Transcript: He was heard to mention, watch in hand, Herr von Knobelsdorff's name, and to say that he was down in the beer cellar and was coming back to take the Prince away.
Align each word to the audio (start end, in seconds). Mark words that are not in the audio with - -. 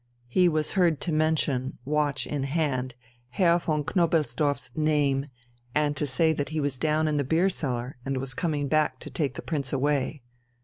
He 0.27 0.49
was 0.49 0.71
heard 0.71 0.99
to 1.01 1.11
mention, 1.13 1.77
watch 1.85 2.25
in 2.25 2.41
hand, 2.41 2.95
Herr 3.29 3.59
von 3.59 3.83
Knobelsdorff's 3.83 4.71
name, 4.75 5.27
and 5.75 5.95
to 5.95 6.07
say 6.07 6.33
that 6.33 6.49
he 6.49 6.59
was 6.59 6.79
down 6.79 7.07
in 7.07 7.17
the 7.17 7.23
beer 7.23 7.49
cellar 7.49 7.97
and 8.03 8.17
was 8.17 8.33
coming 8.33 8.67
back 8.67 8.97
to 9.01 9.11
take 9.11 9.35
the 9.35 9.43
Prince 9.43 9.71
away. 9.71 10.23